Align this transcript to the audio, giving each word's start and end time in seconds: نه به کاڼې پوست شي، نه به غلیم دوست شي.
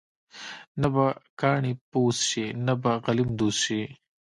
نه 0.81 0.87
به 0.93 1.05
کاڼې 1.39 1.71
پوست 1.91 2.21
شي، 2.29 2.45
نه 2.65 2.73
به 2.81 2.91
غلیم 3.05 3.29
دوست 3.39 3.59
شي. 3.65 3.81